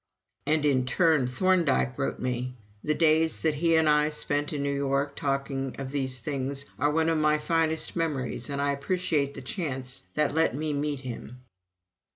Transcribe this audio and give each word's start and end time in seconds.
(And 0.47 0.65
in 0.65 0.87
turn 0.87 1.27
Thorndike 1.27 1.95
wrote 1.95 2.19
me: 2.19 2.55
"The 2.83 2.95
days 2.95 3.41
that 3.41 3.53
he 3.53 3.75
and 3.75 3.87
I 3.87 4.09
spent 4.09 4.49
together 4.49 4.57
in 4.57 4.63
New 4.71 4.75
York 4.75 5.15
talking 5.15 5.75
of 5.77 5.91
these 5.91 6.17
things 6.17 6.65
are 6.79 6.89
one 6.91 7.07
of 7.09 7.19
my 7.19 7.37
finest 7.37 7.95
memories 7.95 8.49
and 8.49 8.59
I 8.59 8.71
appreciate 8.71 9.35
the 9.35 9.43
chance 9.43 10.01
that 10.15 10.33
let 10.33 10.55
me 10.55 10.73
meet 10.73 11.01
him.") 11.01 11.43